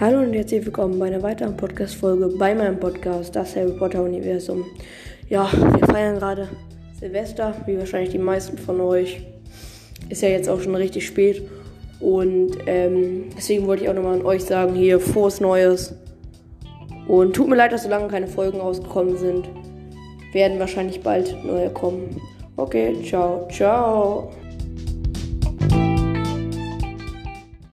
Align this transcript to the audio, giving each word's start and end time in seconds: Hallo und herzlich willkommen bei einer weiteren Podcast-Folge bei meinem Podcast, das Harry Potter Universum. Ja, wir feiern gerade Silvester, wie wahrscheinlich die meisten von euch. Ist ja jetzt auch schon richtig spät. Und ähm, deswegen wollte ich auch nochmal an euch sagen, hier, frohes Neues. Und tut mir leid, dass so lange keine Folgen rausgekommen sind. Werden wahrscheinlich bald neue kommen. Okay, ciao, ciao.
Hallo 0.00 0.20
und 0.20 0.32
herzlich 0.32 0.64
willkommen 0.64 0.96
bei 0.96 1.08
einer 1.08 1.24
weiteren 1.24 1.56
Podcast-Folge 1.56 2.28
bei 2.38 2.54
meinem 2.54 2.78
Podcast, 2.78 3.34
das 3.34 3.56
Harry 3.56 3.72
Potter 3.72 4.00
Universum. 4.00 4.64
Ja, 5.28 5.50
wir 5.52 5.88
feiern 5.88 6.20
gerade 6.20 6.48
Silvester, 7.00 7.52
wie 7.66 7.76
wahrscheinlich 7.76 8.10
die 8.10 8.18
meisten 8.18 8.56
von 8.56 8.80
euch. 8.80 9.20
Ist 10.08 10.22
ja 10.22 10.28
jetzt 10.28 10.48
auch 10.48 10.60
schon 10.60 10.76
richtig 10.76 11.04
spät. 11.04 11.42
Und 11.98 12.58
ähm, 12.66 13.24
deswegen 13.36 13.66
wollte 13.66 13.82
ich 13.82 13.90
auch 13.90 13.94
nochmal 13.94 14.20
an 14.20 14.24
euch 14.24 14.44
sagen, 14.44 14.76
hier, 14.76 15.00
frohes 15.00 15.40
Neues. 15.40 15.96
Und 17.08 17.34
tut 17.34 17.48
mir 17.48 17.56
leid, 17.56 17.72
dass 17.72 17.82
so 17.82 17.88
lange 17.88 18.06
keine 18.06 18.28
Folgen 18.28 18.60
rausgekommen 18.60 19.16
sind. 19.16 19.48
Werden 20.32 20.60
wahrscheinlich 20.60 21.00
bald 21.00 21.34
neue 21.44 21.70
kommen. 21.70 22.20
Okay, 22.56 22.94
ciao, 23.02 23.48
ciao. 23.50 24.30